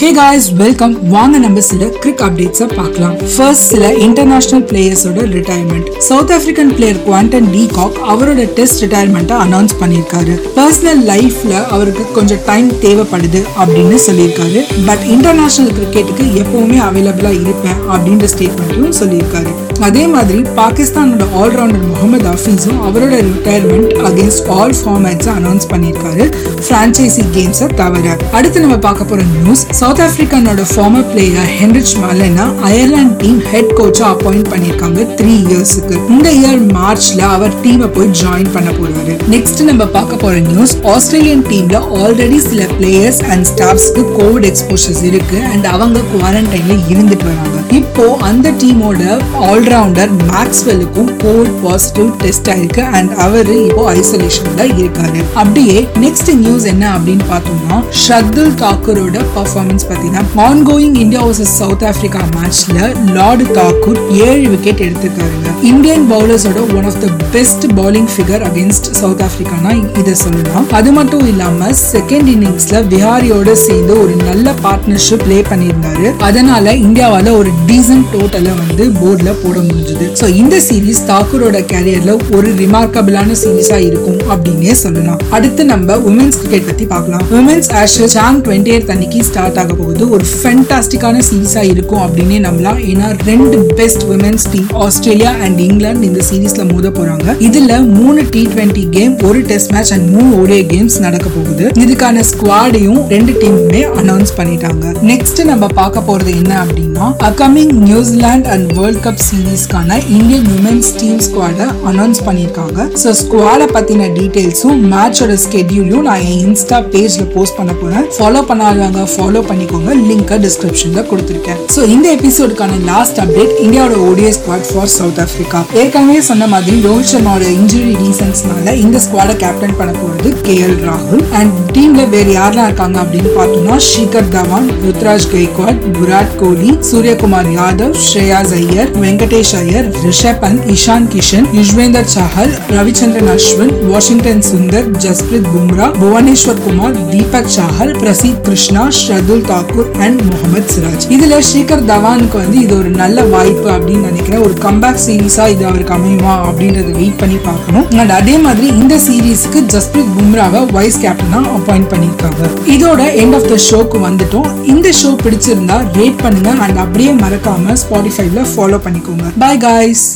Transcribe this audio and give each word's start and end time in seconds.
Hey 0.00 0.12
guys 0.12 0.46
welcome 0.60 1.08
வாங்க 1.08 1.38
நம்ம 1.38 1.60
சில 1.60 1.84
கிரிக் 2.02 2.22
அப்டேட்ஸை 2.26 2.66
பார்க்கலாம். 2.76 3.14
ஃபர்ஸ்ட் 3.34 3.64
சில 3.72 3.92
international 3.94 4.64
பிளேயர்ஸோட 4.70 5.24
retirement 5.34 5.88
South 5.98 6.32
African 6.36 6.72
player 6.76 7.00
Quinton 7.06 7.48
de Kock 7.54 7.98
அவரோட 8.12 8.44
டெஸ்ட் 8.58 8.84
ரிட்டையர்மெண்ட்டை 8.84 9.36
அனௌன்ஸ் 9.44 9.74
பண்ணியிருக்காரு. 9.80 10.34
பர்சனல் 10.58 11.02
லைஃப்ல 11.12 11.66
அவருக்கு 11.66 12.04
கொஞ்சம் 12.12 12.38
டைம் 12.46 12.70
தேவைப்படுது 12.84 13.42
அப்படின்னு 13.62 13.98
சொல்லியிருக்காரு. 14.06 14.62
பட் 14.86 15.04
இன்டர்நேஷனல் 15.16 15.74
கிரிக்கெட்டுக்கு 15.78 16.26
எப்பவுமே 16.42 16.78
அவைலபிளா 16.88 17.32
இருப்பேன் 17.42 17.78
அப்படின்ற 17.90 18.28
ஸ்டேட்மெண்ட்டும் 18.34 18.98
சொல்லியிருக்காரு. 19.02 19.52
அதே 19.88 20.06
மாதிரி 20.06 20.40
பாகிஸ்தானோட 20.56 21.24
ஆல்ரவுண்டர் 21.42 21.86
முகமது 21.92 22.28
ஹஃபீஸும் 22.32 22.80
அவரோட 22.88 23.14
ரிட்டையர்மெண்ட் 23.30 23.92
அகேன்ஸ்ட் 24.08 24.50
ஆல் 24.56 24.74
ஃபார்மேட்ஸை 24.82 25.32
அனௌன்ஸ் 25.38 25.68
பண்ணியிருக்காரு. 25.72 26.26
ஃப்ரான்ச்சைசி 26.64 27.24
கேம்ஸை 27.36 27.74
தவிர. 27.74 28.16
அடுத்து 28.32 28.60
நம்ம 28.60 28.76
பார்க்க 28.88 29.04
போற 29.04 29.22
நியூஸ் 29.44 29.64
சவுத் 29.80 29.91
சவுத் 29.92 30.04
ஆப்பிரிக்கானோட 30.04 30.62
ஃபார்மர் 30.68 31.08
பிளேயர் 31.08 31.48
ஹென்ரிச் 31.56 31.92
மாலனா 32.02 32.44
அயர்லாந்து 32.68 33.16
டீம் 33.22 33.40
ஹெட் 33.50 33.72
கோச்சா 33.78 34.04
அப்பாயிண்ட் 34.12 34.48
பண்ணியிருக்காங்க 34.52 35.00
த்ரீ 35.18 35.32
இயர்ஸுக்கு 35.48 35.96
இந்த 36.12 36.28
இயர் 36.38 36.62
மார்ச்ல 36.76 37.20
அவர் 37.34 37.56
டீமை 37.64 37.88
போய் 37.96 38.08
ஜாயின் 38.20 38.50
பண்ண 38.54 38.70
போறாரு. 38.78 39.14
நெக்ஸ்ட் 39.34 39.60
நம்ம 39.70 39.86
பார்க்க 39.96 40.22
போற 40.22 40.36
நியூஸ் 40.46 40.74
ஆஸ்திரேலியன் 40.92 41.44
டீம்ல 41.50 41.80
ஆல்ரெடி 42.02 42.38
சில 42.48 42.68
பிளேயர்ஸ் 42.76 43.20
அண்ட் 43.32 43.48
ஸ்டாஃப்ஸ்க்கு 43.50 44.04
கோவிட் 44.18 44.46
எக்ஸ்போஷர்ஸ் 44.52 45.02
இருக்கு 45.10 45.40
அண்ட் 45.50 45.68
அவங்க 45.74 46.04
குவாரண்டைன்ல 46.14 46.76
இருந்துட்டு 46.92 47.28
வராங்க. 47.30 47.58
இப்போ 47.80 48.06
அந்த 48.30 48.48
டீமோட 48.62 49.02
ஆல்ரவுண்டர் 49.50 50.10
மேக்ஸ்வெலுக்கும் 50.32 51.12
கோவிட் 51.24 51.52
பாசிட்டிவ் 51.66 52.10
டெஸ்ட் 52.24 52.50
ஆயிருக்கு 52.54 52.84
அண்ட் 52.96 53.12
அவரு 53.26 53.58
இப்போ 53.68 53.84
ஐசோலேஷன்ல 53.98 54.62
இருக்காரு. 54.80 55.20
அப்படியே 55.42 55.76
நெக்ஸ்ட் 56.06 56.32
நியூஸ் 56.42 56.66
என்ன 56.74 56.84
அப்படின்னு 56.96 57.28
பார்த்தோம்னா 57.34 57.78
ஷர்துல் 58.06 58.52
தாக்கூரோட 58.64 59.18
பர்ஃபார்மன்ஸ் 59.36 59.71
பார்த்தீங்கன்னா 59.80 60.24
ongoing 60.46 60.96
India 61.02 61.20
versus 61.26 61.54
South 61.60 61.84
Africa 61.90 62.20
மேட்ச்ல 62.36 62.78
லார்டு 63.16 63.44
தாக்கூர் 63.58 64.00
ஏழு 64.28 64.46
விக்கெட் 64.52 64.82
எடுத்திருக்காருங்க. 64.86 65.48
Indian 65.70 66.04
பவுலர்ஸோட 66.12 66.60
one 66.76 66.86
of 66.90 66.98
the 67.04 67.08
best 67.34 67.64
bowling 67.78 68.08
figure 68.14 68.42
against 68.48 68.88
South 69.00 69.22
ஆப்பிரிக்கானா 69.26 69.72
இதை 70.00 70.14
சொல்லலாம். 70.14 70.66
அது 70.78 70.92
மட்டும் 70.92 71.26
இல்லாம 71.26 71.70
செகண்ட் 71.92 72.28
இன்னிங்ஸ்ல 72.34 72.82
விஹாரியோட 72.92 73.52
சேர்ந்து 73.66 74.00
ஒரு 74.02 74.16
நல்ல 74.28 74.54
பார்ட்னர்ஷிப் 74.64 75.24
ப்ளே 75.24 75.42
பண்ணியிருந்தாரு. 75.50 76.06
அதனால 76.28 76.74
இந்தியாவால 76.86 77.36
ஒரு 77.40 77.50
டீசன்ட் 77.70 78.08
டோட்டலை 78.14 78.54
வந்து 78.62 78.86
போர்டில் 79.00 79.40
போட 79.42 79.56
முடிஞ்சது. 79.58 80.08
ஸோ 80.20 80.28
இந்த 80.42 80.56
சீரீஸ் 80.68 81.02
தாக்கூரோட 81.12 81.64
கேரியர்ல 81.72 82.18
ஒரு 82.36 82.48
ரிமார்க்கபிளான 82.62 83.36
சீரீஸா 83.44 83.80
இருக்கும் 83.88 84.20
அப்படின்னே 84.32 84.72
சொல்லலாம். 84.84 85.18
அடுத்து 85.30 85.64
நம்ம 85.64 85.96
உமன்ஸ் 85.96 86.40
கிரிக்கெட் 86.40 86.66
பத்தி 86.66 86.84
பார்க்கலாம். 86.86 87.24
Women's 87.40 87.70
Ashes 87.82 88.14
Jan 88.16 88.40
twenty 88.46 88.72
eighth 88.76 88.90
அன்னைக்கு 88.94 89.24
ஸ்டார்ட் 89.30 89.58
ஆக 89.62 89.72
போகுது. 89.80 90.04
ஒரு 90.14 90.24
ஃபென்டாஸ்டிக்கான 90.38 91.22
சீரீஸாக 91.30 91.72
இருக்கும் 91.74 92.02
அப்படின்னே 92.06 92.38
நம்பலாம். 92.46 92.78
ஏன்னா 92.90 93.08
ரெண்டு 93.30 93.58
best 93.78 94.04
women's 94.14 94.46
team 94.52 94.70
Australia 94.86 95.32
and 95.44 95.58
England 95.68 96.08
இந்த 96.10 96.22
சீரீஸ்ல 96.30 96.64
மோத 96.72 96.90
போறாங்க. 96.98 97.28
இதுல 97.48 97.72
மூணு 97.98 98.20
டி 98.34 98.42
டுவெண்ட்டி 98.52 98.84
கேம் 98.96 99.14
ஒரு 99.28 99.40
டெஸ்ட் 99.50 99.72
மேட்ச் 99.74 99.92
அண்ட் 99.96 100.08
மூணு 100.14 100.30
ஒரே 100.42 100.58
கேம்ஸ் 100.72 100.98
நடக்க 101.06 101.26
போகுது. 101.36 101.66
இதுக்கான 101.84 102.24
ஸ்குவாடையும் 102.30 103.00
ரெண்டு 103.14 103.34
டீமுமே 103.42 103.82
அனௌன்ஸ் 104.02 104.32
பண்ணிட்டாங்க. 104.38 104.84
நெக்ஸ்ட் 105.10 105.40
நம்ம 105.50 105.64
பார்க்க 105.80 106.06
போறது 106.08 106.32
என்ன 106.42 106.54
அப்படின்னா 106.64 107.06
upcoming 107.28 107.72
New Zealand 107.88 108.50
and 108.54 108.70
world 108.78 109.02
cup 109.06 109.22
சீரீஸ்க்கான 109.28 109.98
Indian 110.18 110.48
women's 110.56 110.90
team 111.00 111.20
ஸ்குவாடை 111.26 111.68
அனௌன்ஸ் 111.92 112.22
பண்ணியிருக்காங்க. 112.28 112.88
ஸோ 113.02 113.10
ஸ்குவாடை 113.22 113.68
பத்தின 113.76 114.08
டீடைல்ஸும் 114.18 114.80
மேட்சோட 114.94 115.36
ஸ்கெடியூலும் 115.44 116.04
நான் 116.08 116.24
என் 116.30 116.40
இன்ஸ்டா 116.46 116.80
பேஜ்ல 116.94 117.24
போஸ்ட் 117.34 117.56
பண்ண 117.58 117.72
போறேன். 117.82 118.06
ஃபாலோ 118.16 118.42
பண்ணாதவங்க 118.50 119.02
ஃபாலோ 119.14 119.42
பண்ணிக்கோங்க. 119.52 119.90
லிங்கை 120.10 120.38
டிஸ்கிரிப்ஷனில் 120.46 121.08
கொடுத்துருக்கேன். 121.12 121.60
ஸோ 121.76 121.80
இந்த 121.94 122.06
எபிசோடுக்கான 122.18 122.80
லாஸ்ட் 122.90 123.18
அப்டேட் 123.24 123.54
இந்தியாவோட 123.66 123.96
ODIs 124.08 124.38
squad 124.40 124.68
for 124.70 124.92
South 124.98 125.20
Africa 125.24 125.60
ஏற்கனவே 125.82 126.20
சொன்ன 126.30 126.46
மாதிரி 126.54 126.76
ரோஹித் 126.88 127.10
சர்மாவோட 127.12 127.46
இன்ஜுரி 127.60 127.92
ரீசன்ஸ்னால 128.02 128.74
இந்த 128.84 128.96
ஸ்குவாடை 129.04 129.34
கேப்டன் 129.42 129.76
பண்ண 129.78 129.92
போகிறது 130.00 130.30
கே 130.46 130.54
எல் 130.66 130.78
ராகுல். 130.88 131.22
அண்ட் 131.38 131.52
டீம்ல 131.76 132.02
வேற 132.14 132.28
யாரெல்லாம் 132.38 132.68
இருக்காங்க 132.70 132.98
அப்படின்னு 133.04 133.30
பார்த்தோம்னா 133.38 133.76
ஷிகர் 133.90 134.30
தவான் 134.36 134.68
ருத்ராஜ் 134.84 135.26
கெய்க்வாட் 135.34 135.80
விராட் 135.98 136.34
கோலி 136.42 136.70
சூரியகுமார் 136.90 137.50
யாதவ் 137.58 137.96
ஸ்ரேயாஸ் 138.06 138.54
ஐயர் 138.60 138.90
வெங்கடேஷ் 139.04 139.54
ஐயர் 139.62 139.88
ரிஷப் 140.06 140.40
பந்த் 140.44 140.64
இஷான் 140.76 141.08
கிஷன் 141.14 141.48
யுஷ்வேந்தர் 141.58 142.10
சஹல் 142.16 142.54
ரவிச்சந்திரன் 142.76 143.32
அஸ்வின் 143.36 143.74
வாஷிங்டன் 143.92 144.42
சுந்தர் 144.50 144.88
ஜஸ்பிரித் 145.06 145.50
பும்ரா 145.54 145.88
புவனேஸ்வர் 146.00 146.62
குமார் 146.66 146.96
தீபக் 147.12 147.52
சாஹல் 147.56 147.94
பிரசீத் 148.02 148.42
கிருஷ்ணா 148.48 148.84
ஷர்துல் 149.02 149.41
தாக்கூர் 149.50 149.90
அண்ட் 150.04 150.20
முகமது 150.30 150.68
சிராஜ். 150.74 151.06
இதுல 151.16 151.38
ஸ்ரீகர் 151.48 151.84
தவானுக்கு 151.90 152.36
வந்து 152.42 152.58
இது 152.64 152.74
ஒரு 152.78 152.90
நல்ல 153.02 153.24
வாய்ப்பு 153.34 153.68
அப்படின்னு 153.70 154.04
நினைக்கிறேன். 154.10 154.42
ஒரு 154.46 154.54
கம்பேக் 154.66 155.02
சீரீஸா 155.06 155.46
இது 155.54 155.64
அவருக்கு 155.70 155.94
அமையுமா 155.98 156.34
அப்படின்றத 156.48 156.90
வெயிட் 157.00 157.18
பண்ணி 157.22 157.38
பார்க்கணும். 157.48 157.86
அண்ட் 158.02 158.14
அதே 158.20 158.36
மாதிரி 158.46 158.66
இந்த 158.82 158.96
சீரீஸ்க்கு 159.08 159.62
ஜஸ்பிரீத் 159.74 160.12
பும்ராவை 160.18 160.62
வைஸ் 160.72 161.00
கேப்டனா 161.04 161.42
அப்பாயிண்ட் 161.58 161.90
பண்ணியிருக்காங்க. 161.92 162.50
இதோட 162.76 163.02
எண்ட் 163.22 163.36
ஆஃப் 163.40 163.48
த 163.52 163.58
ஷோக்கு 163.68 164.00
வந்துட்டோம். 164.08 164.50
இந்த 164.72 164.88
ஷோ 165.02 165.12
பிடிச்சிருந்தா 165.24 165.78
ரேட் 166.00 166.20
பண்ணுங்க. 166.24 166.50
அண்ட் 166.66 166.82
அப்படியே 166.84 167.12
மறக்காம 167.24 167.76
ஸ்பாட்டிஃபைல 167.84 168.46
ஃபாலோ 168.54 168.80
பண்ணிக்கோங்க. 168.88 169.26
Bye 169.38 169.62
guys 169.66 170.06